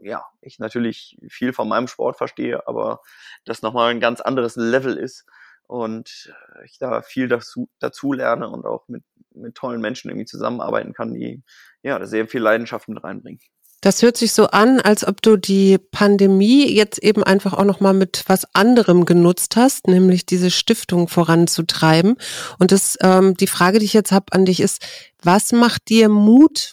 [0.00, 3.02] äh, ja, ich natürlich viel von meinem Sport verstehe, aber
[3.44, 5.26] das nochmal ein ganz anderes Level ist
[5.68, 10.92] und ich da viel dazu, dazu lerne und auch mit, mit tollen Menschen irgendwie zusammenarbeiten
[10.92, 11.44] kann, die
[11.82, 13.38] ja da sehr viel Leidenschaft mit reinbringen.
[13.80, 17.78] Das hört sich so an, als ob du die Pandemie jetzt eben einfach auch noch
[17.78, 22.16] mal mit was anderem genutzt hast, nämlich diese Stiftung voranzutreiben.
[22.58, 24.84] Und das, ähm, die Frage, die ich jetzt habe an dich ist:
[25.22, 26.72] Was macht dir Mut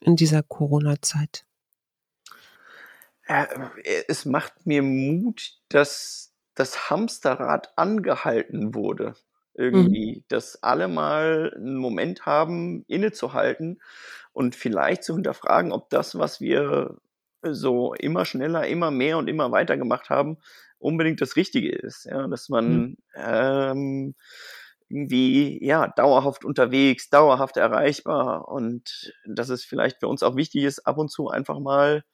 [0.00, 1.44] in dieser Corona-Zeit?
[3.26, 3.46] Äh,
[4.08, 9.10] es macht mir Mut, dass das Hamsterrad angehalten wurde.
[9.10, 9.14] Mhm.
[9.54, 10.24] Irgendwie, mhm.
[10.28, 13.80] dass alle mal einen Moment haben, innezuhalten
[14.32, 16.96] und vielleicht zu hinterfragen, ob das, was wir
[17.42, 20.38] so immer schneller, immer mehr und immer weiter gemacht haben,
[20.78, 22.04] unbedingt das Richtige ist.
[22.04, 22.96] Ja, dass man mhm.
[23.16, 24.14] ähm,
[24.88, 30.86] irgendwie ja dauerhaft unterwegs, dauerhaft erreichbar und dass es vielleicht für uns auch wichtig ist,
[30.86, 32.04] ab und zu einfach mal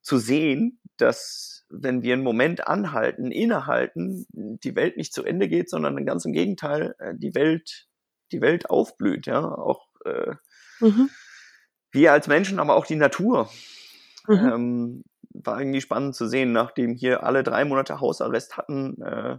[0.00, 5.68] zu sehen, dass wenn wir einen Moment anhalten, innehalten, die Welt nicht zu Ende geht,
[5.68, 7.86] sondern ganz im Gegenteil, äh, die Welt,
[8.32, 10.34] die Welt aufblüht, ja, auch äh,
[10.80, 11.10] mhm
[11.92, 13.48] wir als Menschen, aber auch die Natur.
[14.26, 14.34] Mhm.
[14.34, 15.02] Ähm,
[15.44, 19.38] war irgendwie spannend zu sehen, nachdem hier alle drei Monate Hausarrest hatten, äh,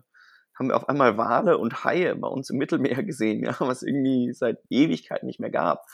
[0.58, 4.34] haben wir auf einmal Wale und Haie bei uns im Mittelmeer gesehen, ja, was irgendwie
[4.34, 5.86] seit Ewigkeit nicht mehr gab.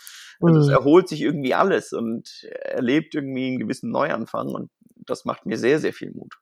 [0.41, 0.61] Also mhm.
[0.61, 4.69] es erholt sich irgendwie alles und erlebt irgendwie einen gewissen Neuanfang und
[5.05, 6.33] das macht mir sehr, sehr viel Mut.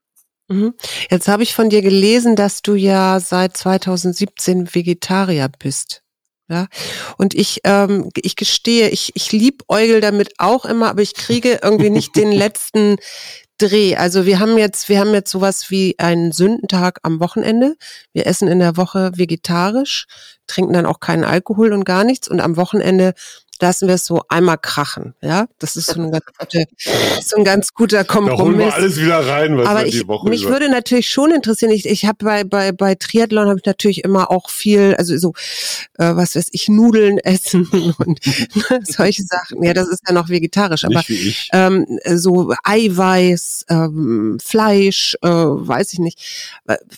[0.48, 0.74] Mhm.
[1.10, 6.04] Jetzt habe ich von dir gelesen, dass du ja seit 2017 Vegetarier bist.
[6.52, 6.68] Ja,
[7.18, 11.90] und ich, ähm, ich gestehe, ich, ich liebäugel damit auch immer, aber ich kriege irgendwie
[11.90, 12.98] nicht den letzten
[13.58, 13.96] Dreh.
[13.96, 17.78] Also wir haben jetzt, wir haben jetzt sowas wie einen Sündentag am Wochenende.
[18.12, 20.08] Wir essen in der Woche vegetarisch,
[20.46, 22.28] trinken dann auch keinen Alkohol und gar nichts.
[22.28, 23.14] Und am Wochenende
[23.62, 25.14] lassen wir es so einmal krachen.
[25.22, 26.64] Ja, das ist so ein ganz guter,
[27.24, 28.38] so ein ganz guter Kompromiss.
[28.38, 30.52] Da holen wir alles wieder rein, was Aber wir die Woche mich über.
[30.52, 31.72] würde natürlich schon interessieren.
[31.72, 35.34] Ich, ich habe bei bei bei Triathlon habe ich natürlich immer auch viel, also so
[35.98, 38.20] äh, was weiß ich, Nudeln essen und
[38.84, 39.64] solche Sachen.
[39.64, 41.04] Ja, das ist ja noch vegetarisch, aber
[41.54, 46.20] ähm, so Eiweiß, ähm, Fleisch, äh, weiß ich nicht.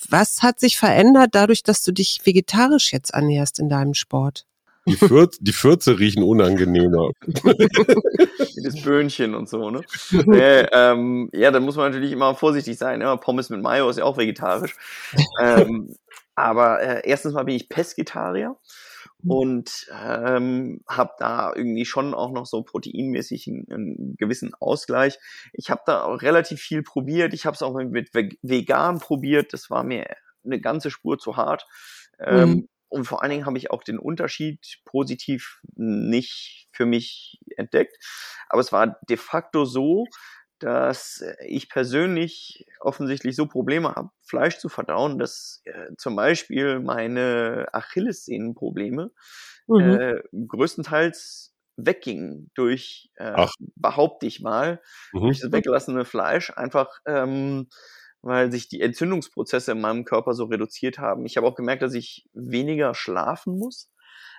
[0.09, 4.45] Was hat sich verändert dadurch, dass du dich vegetarisch jetzt ernährst in deinem Sport?
[4.85, 7.11] Die, Fürze, die Fürze riechen unangenehmer.
[7.21, 9.81] Wie das Böhnchen und so, ne?
[10.11, 13.01] äh, ähm, ja, da muss man natürlich immer vorsichtig sein.
[13.01, 13.15] Ja?
[13.15, 14.75] Pommes mit Mayo ist ja auch vegetarisch.
[15.41, 15.95] ähm,
[16.35, 18.55] aber äh, erstens mal bin ich Pesketarier
[19.25, 25.17] und ähm, habe da irgendwie schon auch noch so proteinmäßig einen, einen gewissen Ausgleich.
[25.53, 27.33] Ich habe da auch relativ viel probiert.
[27.33, 29.53] Ich habe es auch mit vegan probiert.
[29.53, 30.05] Das war mir
[30.43, 31.67] eine ganze Spur zu hart.
[32.19, 32.69] Ähm, mhm.
[32.93, 37.97] Und vor allen Dingen habe ich auch den Unterschied positiv nicht für mich entdeckt.
[38.49, 40.05] Aber es war de facto so,
[40.59, 47.67] dass ich persönlich offensichtlich so Probleme habe, Fleisch zu verdauen, dass äh, zum Beispiel meine
[47.73, 49.11] Achillessehnenprobleme
[49.67, 49.79] mhm.
[49.79, 55.21] äh, größtenteils weggingen durch, äh, behaupte ich mal, mhm.
[55.21, 57.67] durch das weggelassene Fleisch einfach ähm,
[58.23, 61.25] weil sich die Entzündungsprozesse in meinem Körper so reduziert haben.
[61.25, 63.91] Ich habe auch gemerkt, dass ich weniger schlafen muss,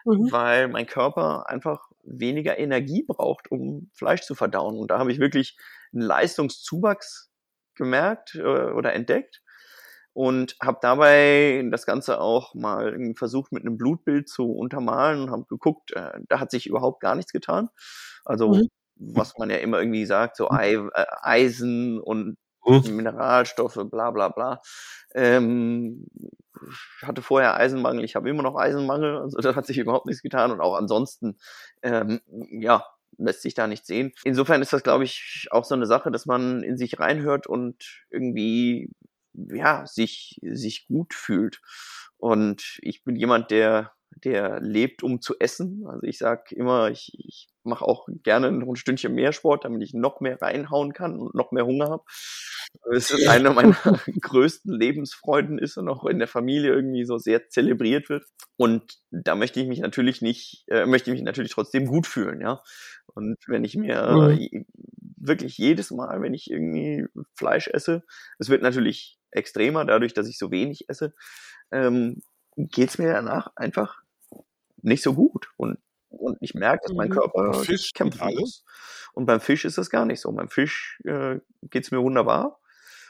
[0.06, 0.32] mhm.
[0.32, 4.78] weil mein Körper einfach weniger Energie braucht, um Fleisch zu verdauen.
[4.78, 5.58] Und da habe ich wirklich
[5.92, 7.30] einen Leistungszuwachs
[7.74, 8.42] gemerkt äh,
[8.72, 9.42] oder entdeckt.
[10.14, 15.44] und habe dabei das Ganze auch mal versucht mit einem Blutbild zu untermalen und habe
[15.46, 17.68] geguckt, äh, da hat sich überhaupt gar nichts getan.
[18.24, 18.68] Also mhm.
[18.96, 20.78] was man ja immer irgendwie sagt, so äh,
[21.20, 22.96] Eisen und mhm.
[22.96, 24.60] Mineralstoffe, bla bla bla.
[25.14, 26.06] Ähm,
[27.00, 30.22] ich hatte vorher Eisenmangel, ich habe immer noch Eisenmangel, also da hat sich überhaupt nichts
[30.22, 31.36] getan und auch ansonsten,
[31.82, 32.84] ähm, ja,
[33.18, 34.12] lässt sich da nicht sehen.
[34.24, 38.04] Insofern ist das, glaube ich, auch so eine Sache, dass man in sich reinhört und
[38.10, 38.90] irgendwie,
[39.34, 41.60] ja, sich, sich gut fühlt.
[42.16, 45.84] Und ich bin jemand, der der lebt, um zu essen.
[45.86, 49.82] Also ich sage immer, ich, ich mache auch gerne noch ein Stündchen mehr Sport, damit
[49.82, 52.04] ich noch mehr reinhauen kann und noch mehr Hunger habe.
[52.90, 53.76] Das ist einer meiner
[54.20, 58.24] größten Lebensfreuden ist und auch in der Familie irgendwie so sehr zelebriert wird.
[58.56, 62.40] Und da möchte ich mich natürlich nicht, äh, möchte ich mich natürlich trotzdem gut fühlen,
[62.40, 62.60] ja.
[63.14, 64.66] Und wenn ich mir mhm.
[65.16, 68.04] wirklich jedes Mal, wenn ich irgendwie Fleisch esse,
[68.38, 71.14] es wird natürlich extremer dadurch, dass ich so wenig esse,
[71.70, 72.20] ähm,
[72.56, 74.03] geht es mir danach einfach
[74.84, 75.48] nicht so gut.
[75.56, 77.14] Und, und ich merke, dass mein mhm.
[77.14, 78.64] Körper Fisch kämpft alles.
[79.12, 80.32] Und beim Fisch ist das gar nicht so.
[80.32, 82.60] Beim Fisch äh, geht es mir wunderbar.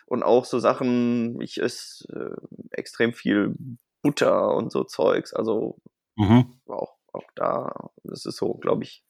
[0.06, 3.54] Und auch so Sachen, ich esse äh, extrem viel
[4.02, 5.32] Butter und so Zeugs.
[5.32, 5.78] Also
[6.16, 6.60] mhm.
[6.66, 9.04] auch, auch da, das ist so, glaube ich,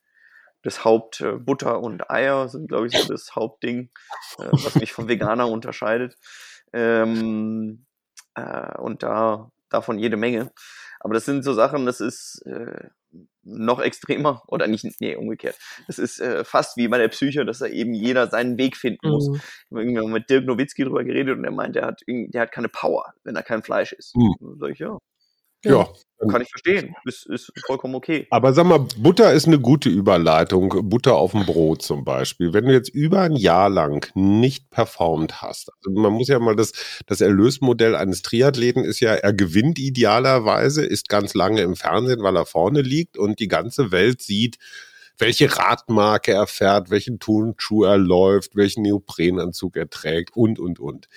[0.63, 3.91] das Haupt äh, Butter und Eier sind, glaube ich, so das Hauptding,
[4.39, 6.17] äh, was mich vom Veganer unterscheidet.
[6.73, 7.87] Ähm,
[8.35, 10.53] äh, und da davon jede Menge.
[11.05, 12.89] Aber das sind so Sachen, das ist äh,
[13.43, 15.57] noch extremer oder nicht, nee, umgekehrt.
[15.87, 19.11] Das ist äh, fast wie bei der Psyche, dass da eben jeder seinen Weg finden
[19.11, 19.29] muss.
[19.29, 19.35] Mhm.
[19.37, 22.53] Ich habe irgendwann mit Dirk Nowitzki drüber geredet und er meint, der hat, der hat
[22.53, 24.17] keine Power, wenn er kein Fleisch isst.
[24.17, 24.57] Mhm.
[24.59, 24.97] Sag ich, ja,
[25.65, 25.89] ja.
[26.31, 26.95] Kann ich verstehen.
[27.05, 28.27] Ist, ist vollkommen okay.
[28.31, 30.89] Aber sag mal, Butter ist eine gute Überleitung.
[30.89, 32.53] Butter auf dem Brot zum Beispiel.
[32.53, 36.57] Wenn du jetzt über ein Jahr lang nicht performt hast, also man muss ja mal
[36.57, 36.73] das,
[37.07, 42.37] das Erlösmodell eines Triathleten ist ja, er gewinnt idealerweise, ist ganz lange im Fernsehen, weil
[42.37, 44.59] er vorne liegt und die ganze Welt sieht,
[45.19, 51.09] welche Radmarke er fährt, welchen Turnschuh er läuft, welchen Neoprenanzug er trägt und, und, und.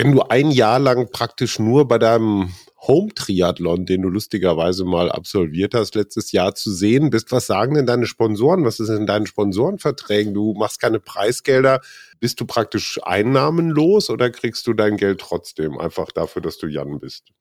[0.00, 2.54] Wenn du ein Jahr lang praktisch nur bei deinem
[2.86, 7.84] Home-Triathlon, den du lustigerweise mal absolviert hast, letztes Jahr zu sehen bist, was sagen denn
[7.84, 8.64] deine Sponsoren?
[8.64, 10.34] Was ist in deinen Sponsorenverträgen?
[10.34, 11.80] Du machst keine Preisgelder.
[12.20, 17.00] Bist du praktisch einnahmenlos oder kriegst du dein Geld trotzdem einfach dafür, dass du Jan
[17.00, 17.32] bist?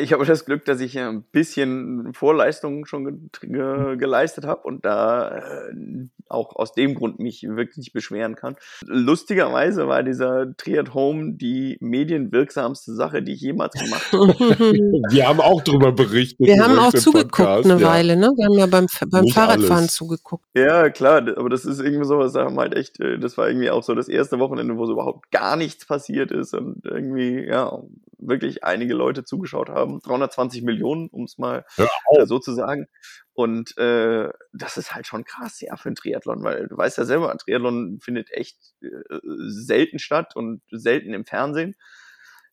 [0.00, 4.84] Ich habe das Glück, dass ich ein bisschen Vorleistungen schon ge ge geleistet habe und
[4.84, 8.56] da äh, auch aus dem Grund mich wirklich beschweren kann.
[8.84, 14.26] Lustigerweise war dieser Triad Home die medienwirksamste Sache, die ich jemals gemacht habe.
[15.10, 16.46] Wir haben auch darüber berichtet.
[16.46, 17.88] Wir haben auch zugeguckt Podcast, eine ja.
[17.88, 18.32] Weile, ne?
[18.36, 19.94] Wir haben ja beim, beim Fahrradfahren alles.
[19.94, 20.44] zugeguckt.
[20.54, 23.70] Ja, klar, aber das ist irgendwie sowas, da haben halt echt, äh, das war irgendwie
[23.70, 27.82] auch so das erste Wochenende, wo so überhaupt gar nichts passiert ist und irgendwie, ja,
[28.18, 29.75] wirklich einige Leute zugeschaut haben.
[29.84, 32.86] 320 Millionen, um es mal äh, so zu sagen.
[33.32, 37.04] Und äh, das ist halt schon krass, ja, für ein Triathlon, weil du weißt ja
[37.04, 41.76] selber, ein Triathlon findet echt äh, selten statt und selten im Fernsehen.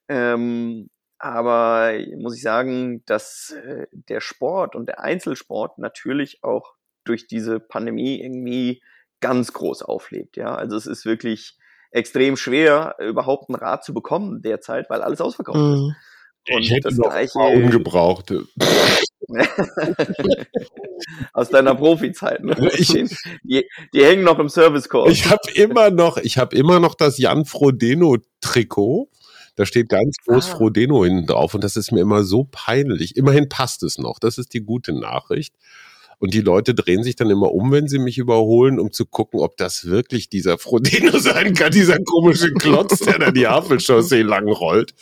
[0.09, 6.73] Ähm, aber muss ich sagen, dass äh, der Sport und der Einzelsport natürlich auch
[7.05, 8.83] durch diese Pandemie irgendwie
[9.21, 10.35] ganz groß auflebt.
[10.35, 11.57] Ja, also es ist wirklich
[11.91, 15.73] extrem schwer, überhaupt ein Rad zu bekommen derzeit, weil alles ausverkauft mhm.
[15.73, 15.95] ist.
[16.49, 18.45] Und ich hätte das noch gleiche ungebrauchte.
[21.33, 22.43] Aus deiner Profizeit.
[22.43, 22.53] Ne?
[22.77, 22.89] Ich,
[23.43, 25.09] die, die, hängen noch im Servicekorb.
[25.09, 29.09] Ich habe immer noch, ich habe immer noch das Jan Frodeno Trikot.
[29.55, 30.55] Da steht ganz groß ah.
[30.57, 33.15] Frodeno hinten drauf und das ist mir immer so peinlich.
[33.15, 34.19] Immerhin passt es noch.
[34.19, 35.53] Das ist die gute Nachricht.
[36.23, 39.41] Und die Leute drehen sich dann immer um, wenn sie mich überholen, um zu gucken,
[39.41, 44.47] ob das wirklich dieser Frodeno sein kann, dieser komische Klotz, der da die Havelchaussee lang
[44.47, 44.93] rollt.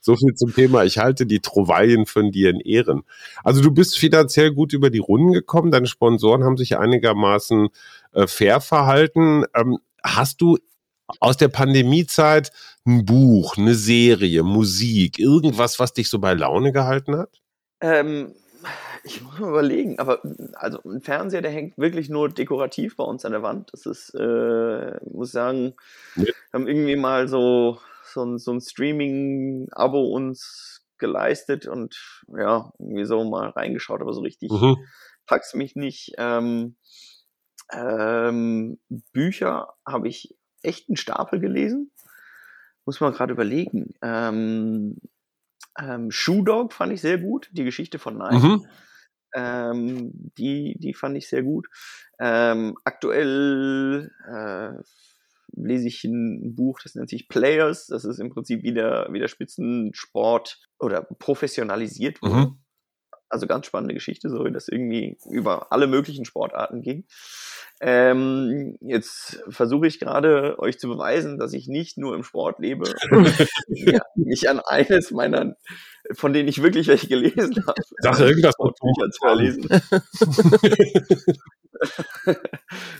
[0.00, 0.82] So viel zum Thema.
[0.82, 3.04] Ich halte die Trouvaillen von dir in Ehren.
[3.44, 5.70] Also du bist finanziell gut über die Runden gekommen.
[5.70, 7.68] Deine Sponsoren haben sich einigermaßen
[8.10, 9.44] äh, fair verhalten.
[9.54, 10.58] Ähm, hast du
[11.20, 12.50] aus der Pandemiezeit
[12.84, 17.40] ein Buch, eine Serie, Musik, irgendwas, was dich so bei Laune gehalten hat?
[17.80, 18.34] Ähm,
[19.04, 20.22] ich muss mal überlegen, aber
[20.54, 23.70] also ein Fernseher, der hängt wirklich nur dekorativ bei uns an der Wand.
[23.72, 25.74] Das ist, äh, ich muss sagen,
[26.14, 33.04] wir haben irgendwie mal so, so ein, so ein Streaming-Abo uns geleistet und ja, irgendwie
[33.04, 34.76] so mal reingeschaut, aber so richtig mhm.
[35.26, 36.12] pack's mich nicht.
[36.16, 36.76] Ähm,
[37.72, 38.78] ähm,
[39.12, 41.90] Bücher habe ich echt einen Stapel gelesen.
[42.86, 43.94] Muss man gerade überlegen.
[44.02, 44.96] Ähm,
[45.78, 48.46] ähm, Shoe Dog fand ich sehr gut, die Geschichte von Nike.
[48.46, 48.66] Mhm.
[49.34, 51.68] Ähm, die, die fand ich sehr gut.
[52.18, 54.82] Ähm, aktuell äh,
[55.56, 57.86] lese ich ein Buch, das nennt sich Players.
[57.86, 62.22] Das ist im Prinzip wie der, wie der Spitzensport oder professionalisiert.
[62.22, 62.58] Mhm.
[63.34, 67.04] Also ganz spannende Geschichte, so das irgendwie über alle möglichen Sportarten ging.
[67.80, 72.94] Ähm, jetzt versuche ich gerade euch zu beweisen, dass ich nicht nur im Sport lebe,
[73.66, 75.56] ja, mich an eines meiner,
[76.12, 77.82] von denen ich wirklich welche gelesen habe.
[77.98, 79.68] Sag irgendwas Bücher zu verlesen.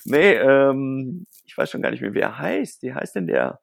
[0.05, 2.83] nee, ähm, ich weiß schon gar nicht mehr, wie er heißt.
[2.83, 3.61] Wie heißt denn der?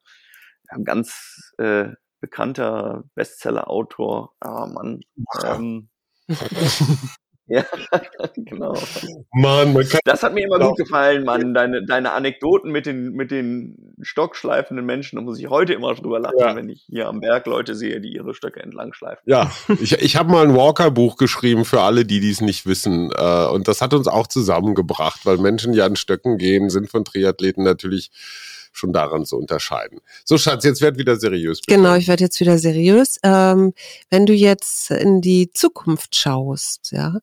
[0.68, 4.32] Ein ganz äh, bekannter Bestseller-Autor.
[4.40, 5.02] Ah, Mann.
[5.44, 5.90] Ähm,
[7.46, 7.64] ja,
[8.36, 8.74] genau.
[9.32, 11.54] Mann, man kann das hat mir immer gut gefallen, Mann.
[11.54, 16.20] Deine, deine Anekdoten mit den, mit den stockschleifenden Menschen, da muss ich heute immer drüber
[16.20, 16.56] lachen, ja.
[16.56, 19.22] wenn ich hier am Berg Leute sehe, die ihre Stöcke entlang schleifen.
[19.26, 23.10] Ja, ich, ich habe mal ein Walker-Buch geschrieben für alle, die dies nicht wissen.
[23.16, 27.04] Äh, und das hat uns auch zusammengebracht, weil Menschen, die an Stöcken gehen, sind von
[27.04, 28.10] Triathleten natürlich
[28.72, 30.00] schon daran zu unterscheiden.
[30.24, 31.60] So, Schatz, jetzt werd wieder seriös.
[31.60, 31.76] Bitte.
[31.76, 33.18] Genau, ich werde jetzt wieder seriös.
[33.22, 33.74] Ähm,
[34.10, 37.18] wenn du jetzt in die Zukunft schaust, ja,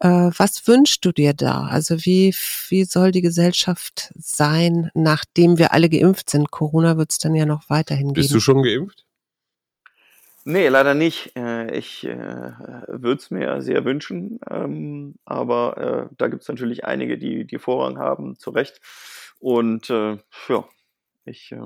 [0.00, 1.66] äh, was wünschst du dir da?
[1.66, 2.34] Also wie,
[2.68, 6.50] wie soll die Gesellschaft sein, nachdem wir alle geimpft sind?
[6.50, 8.14] Corona wird es dann ja noch weiterhin geben.
[8.14, 9.04] Bist du schon geimpft?
[10.44, 11.36] Nee, leider nicht.
[11.36, 16.84] Äh, ich äh, würde es mir sehr wünschen, ähm, aber äh, da gibt es natürlich
[16.84, 18.80] einige, die, die Vorrang haben, zu Recht.
[19.42, 20.64] Und äh, ja,
[21.24, 21.58] ich äh,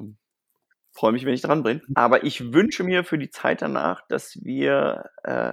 [0.92, 1.82] freue mich, wenn ich dran bin.
[1.94, 5.50] Aber ich wünsche mir für die Zeit danach, dass wir, äh,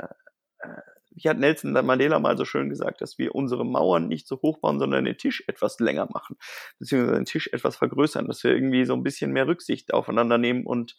[0.60, 0.82] äh,
[1.12, 4.60] wie hat Nelson Mandela mal so schön gesagt, dass wir unsere Mauern nicht so hoch
[4.60, 6.38] bauen, sondern den Tisch etwas länger machen,
[6.80, 10.66] beziehungsweise den Tisch etwas vergrößern, dass wir irgendwie so ein bisschen mehr Rücksicht aufeinander nehmen
[10.66, 10.96] und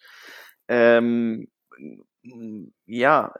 [0.68, 1.48] ähm,
[2.84, 3.34] ja,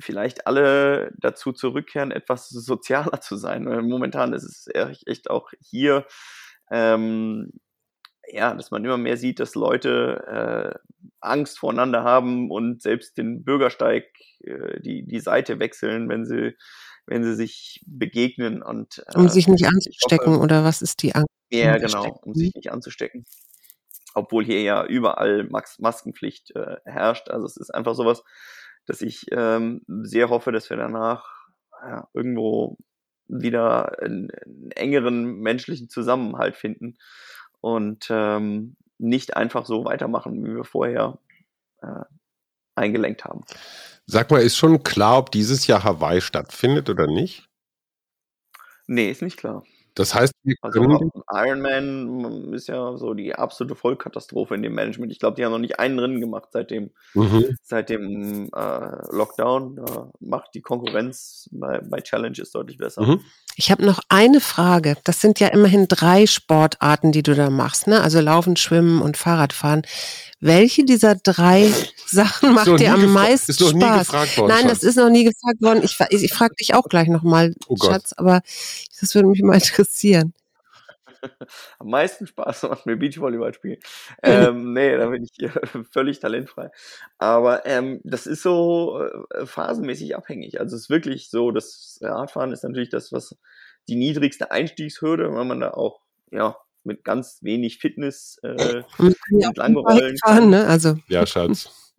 [0.00, 3.64] vielleicht alle dazu zurückkehren, etwas sozialer zu sein.
[3.64, 4.68] Momentan ist es
[5.06, 6.06] echt auch hier
[6.72, 7.52] ähm,
[8.28, 13.44] ja, dass man immer mehr sieht, dass Leute äh, Angst voreinander haben und selbst den
[13.44, 14.04] Bürgersteig
[14.40, 16.56] äh, die, die Seite wechseln, wenn sie,
[17.06, 21.14] wenn sie sich begegnen und äh, um sich nicht anzustecken hoffe, oder was ist die
[21.14, 21.28] Angst?
[21.50, 23.26] Ja, genau, um sich nicht anzustecken.
[24.14, 27.28] Obwohl hier ja überall Max Maskenpflicht äh, herrscht.
[27.28, 28.22] Also es ist einfach sowas,
[28.86, 31.26] dass ich ähm, sehr hoffe, dass wir danach
[31.82, 32.78] ja, irgendwo
[33.28, 36.98] wieder einen, einen engeren menschlichen Zusammenhalt finden
[37.60, 41.18] und ähm, nicht einfach so weitermachen, wie wir vorher
[41.80, 42.04] äh,
[42.74, 43.42] eingelenkt haben.
[44.06, 47.48] Sag mal, ist schon klar, ob dieses Jahr Hawaii stattfindet oder nicht?
[48.86, 49.64] Nee, ist nicht klar.
[49.94, 55.12] Das heißt, also Ironman ist ja so die absolute Vollkatastrophe in dem Management.
[55.12, 57.56] Ich glaube, die haben noch nicht einen Rennen gemacht seit dem, mhm.
[57.62, 59.76] seit dem äh, Lockdown.
[59.76, 63.02] Da macht die Konkurrenz bei, bei Challenges deutlich besser.
[63.02, 63.20] Mhm.
[63.56, 64.96] Ich habe noch eine Frage.
[65.04, 68.00] Das sind ja immerhin drei Sportarten, die du da machst, ne?
[68.00, 69.82] Also Laufen, Schwimmen und Fahrradfahren.
[70.40, 71.70] Welche dieser drei
[72.06, 74.12] Sachen macht dir am meisten ist Spaß?
[74.12, 74.80] Worden, Nein, Schatz.
[74.80, 75.82] das ist noch nie gefragt worden.
[75.84, 78.40] Ich, ich, ich frage dich auch gleich nochmal, oh Schatz, aber
[79.00, 79.81] das würde mich mal interessieren.
[81.78, 83.78] Am meisten Spaß macht mir Beachvolleyball spielen.
[84.22, 85.50] ähm, nee, da bin ich
[85.92, 86.70] völlig talentfrei.
[87.18, 90.60] Aber ähm, das ist so äh, phasenmäßig abhängig.
[90.60, 93.36] Also es ist wirklich so, das Radfahren ist natürlich das, was
[93.88, 98.82] die niedrigste Einstiegshürde, weil man da auch ja mit ganz wenig Fitness äh,
[99.30, 100.50] entlang rollen kann.
[100.50, 100.66] Ne?
[100.66, 100.96] Also.
[101.08, 101.94] Ja, Schatz.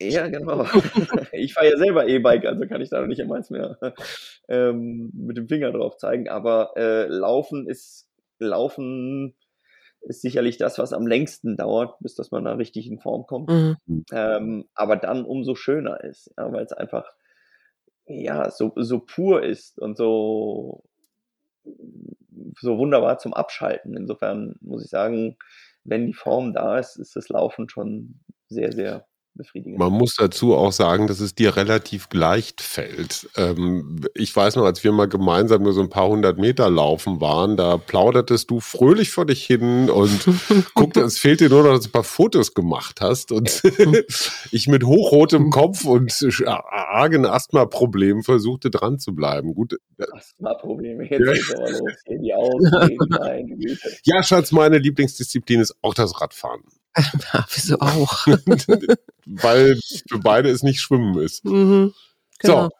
[0.00, 0.64] Ja, genau.
[1.32, 3.78] Ich fahre ja selber E-Bike, also kann ich da noch nicht immer mehr
[4.48, 6.28] ähm, mit dem Finger drauf zeigen.
[6.28, 9.34] Aber äh, Laufen ist Laufen
[10.02, 13.50] ist sicherlich das, was am längsten dauert, bis dass man da richtig in Form kommt.
[13.50, 14.04] Mhm.
[14.12, 17.10] Ähm, aber dann umso schöner ist, ja, weil es einfach
[18.06, 20.84] ja so, so pur ist und so
[22.60, 23.94] so wunderbar zum Abschalten.
[23.96, 25.36] Insofern muss ich sagen,
[25.84, 29.06] wenn die Form da ist, ist das Laufen schon sehr, sehr
[29.38, 29.78] befriedigend.
[29.78, 33.28] Man muss dazu auch sagen, dass es dir relativ leicht fällt.
[33.36, 37.22] Ähm, ich weiß noch, als wir mal gemeinsam nur so ein paar hundert Meter laufen
[37.22, 40.26] waren, da plaudertest du fröhlich vor dich hin und
[40.74, 43.62] guckte, es fehlt dir nur noch, dass du ein paar Fotos gemacht hast und
[44.52, 46.12] ich mit hochrotem Kopf und
[46.44, 49.54] argen Asthma-Problemen versuchte dran zu bleiben.
[49.54, 49.74] Gut.
[49.98, 51.32] Äh, Asthma-Probleme, jetzt ja.
[51.32, 51.92] geht's aber los.
[52.08, 56.62] Die Ausreden, ja, Schatz, meine Lieblingsdisziplin ist auch das Radfahren.
[56.98, 58.26] Ja, wieso auch?
[59.26, 59.78] Weil
[60.08, 61.44] für beide es nicht Schwimmen ist.
[61.44, 61.94] Mhm,
[62.38, 62.64] genau.
[62.64, 62.70] So.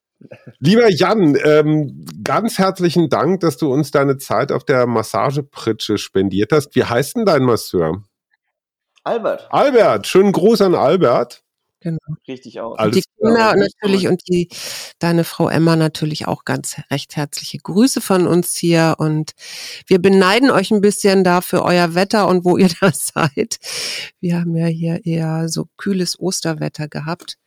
[0.59, 6.51] Lieber Jan, ähm, ganz herzlichen Dank, dass du uns deine Zeit auf der Massagepritsche spendiert
[6.51, 6.75] hast.
[6.75, 8.03] Wie heißt denn dein Masseur?
[9.05, 9.47] Albert.
[9.51, 11.45] Albert, schönen Gruß an Albert.
[11.81, 11.99] Genau.
[12.27, 12.79] richtig aus.
[12.79, 14.49] Und die Kinder natürlich und die
[14.99, 19.33] deine Frau Emma natürlich auch ganz recht herzliche Grüße von uns hier und
[19.87, 23.59] wir beneiden euch ein bisschen da für euer Wetter und wo ihr da seid.
[24.21, 27.39] Wir haben ja hier eher so kühles Osterwetter gehabt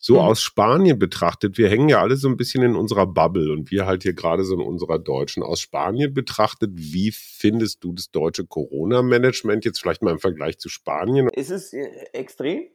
[0.00, 0.22] so ja.
[0.22, 3.84] aus Spanien betrachtet, wir hängen ja alle so ein bisschen in unserer Bubble und wir
[3.86, 5.42] halt hier gerade so in unserer deutschen.
[5.42, 10.68] Aus Spanien betrachtet, wie findest du das deutsche Corona-Management jetzt vielleicht mal im Vergleich zu
[10.68, 11.28] Spanien?
[11.34, 12.68] Es ist äh, extrem,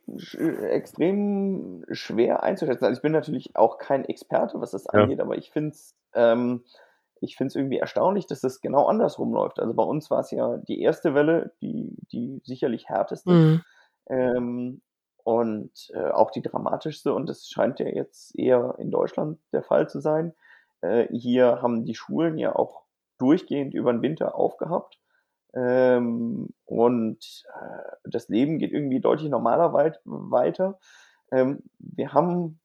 [0.69, 2.85] extrem schwer einzuschätzen.
[2.85, 5.23] Also ich bin natürlich auch kein Experte, was das angeht, ja.
[5.23, 6.63] aber ich finde es ähm,
[7.23, 9.59] ich finde es irgendwie erstaunlich, dass das genau andersrum läuft.
[9.59, 13.31] Also bei uns war es ja die erste Welle, die, die sicherlich härteste.
[13.31, 13.61] Mhm.
[14.09, 14.81] Ähm,
[15.23, 19.89] und äh, auch die dramatischste, und das scheint ja jetzt eher in Deutschland der Fall
[19.89, 20.33] zu sein.
[20.81, 22.83] Äh, hier haben die Schulen ja auch
[23.17, 24.99] durchgehend über den Winter aufgehabt.
[25.53, 30.79] Ähm, und äh, das Leben geht irgendwie deutlich normaler weit weiter.
[31.31, 32.59] Ähm, wir haben,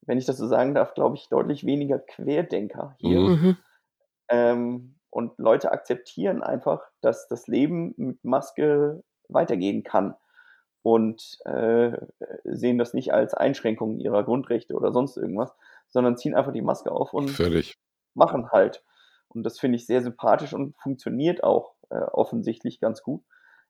[0.00, 3.20] wenn ich das so sagen darf, glaube ich, deutlich weniger Querdenker hier.
[3.20, 3.56] Mhm.
[4.28, 10.16] Ähm, und Leute akzeptieren einfach, dass das Leben mit Maske weitergehen kann
[10.82, 11.92] und äh,
[12.44, 15.54] sehen das nicht als Einschränkung ihrer Grundrechte oder sonst irgendwas,
[15.88, 17.78] sondern ziehen einfach die Maske auf und Fertig.
[18.14, 18.82] machen halt.
[19.28, 23.22] Und das finde ich sehr sympathisch und funktioniert auch äh, offensichtlich ganz gut.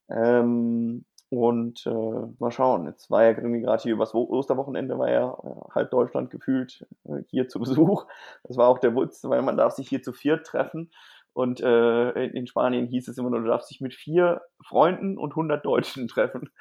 [0.09, 1.91] Ähm, und äh,
[2.39, 6.31] mal schauen, jetzt war ja irgendwie gerade hier übers Osterwochenende, war ja äh, halb Deutschland
[6.31, 8.07] gefühlt äh, hier zu Besuch.
[8.45, 10.91] Das war auch der Wutz, weil man darf sich hier zu viert treffen.
[11.35, 15.33] Und äh, in Spanien hieß es immer nur, du darfst dich mit vier Freunden und
[15.33, 16.51] 100 Deutschen treffen.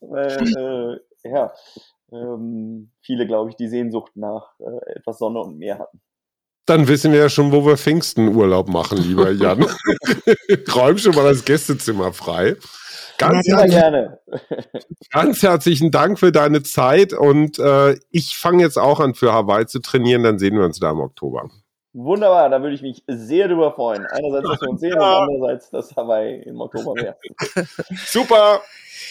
[0.00, 1.52] Weil, äh, ja,
[2.12, 6.00] ähm, viele, glaube ich, die Sehnsucht nach äh, etwas Sonne und Meer hatten.
[6.66, 9.64] Dann wissen wir ja schon, wo wir Pfingstenurlaub machen, lieber Jan.
[10.74, 12.56] Räum schon mal das Gästezimmer frei.
[13.18, 14.18] Ganz, ja, gerne.
[15.12, 19.66] ganz herzlichen Dank für deine Zeit und äh, ich fange jetzt auch an für Hawaii
[19.66, 21.48] zu trainieren, dann sehen wir uns da im Oktober.
[21.94, 24.04] Wunderbar, da würde ich mich sehr drüber freuen.
[24.04, 25.18] Einerseits, dass wir uns sehen ja.
[25.18, 27.16] und andererseits, dass Hawaii im Oktober wäre.
[28.06, 28.60] Super,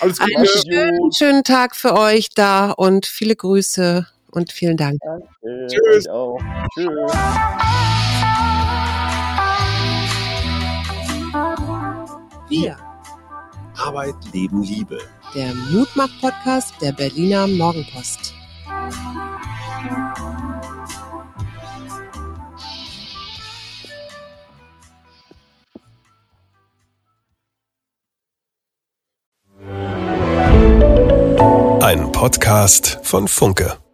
[0.02, 0.38] alles Gute.
[0.38, 5.00] Einen schönen, schönen Tag für euch da und viele Grüße und vielen Dank.
[5.02, 5.28] Danke.
[5.68, 6.08] Tschüss.
[6.74, 6.90] Tschüss.
[12.48, 12.78] Wir
[13.78, 15.00] Arbeit, Leben, Liebe.
[15.34, 18.34] Der Mutmach-Podcast der Berliner Morgenpost.
[31.82, 33.85] Ein Podcast von Funke.